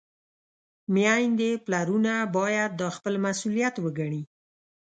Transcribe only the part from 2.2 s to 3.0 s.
باید دا